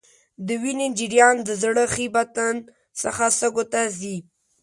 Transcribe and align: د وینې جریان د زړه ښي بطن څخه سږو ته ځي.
د 0.47 0.49
وینې 0.61 0.87
جریان 0.97 1.35
د 1.47 1.49
زړه 1.61 1.83
ښي 1.93 2.07
بطن 2.15 2.55
څخه 3.01 3.25
سږو 3.39 3.63
ته 3.73 3.81
ځي. 3.99 4.17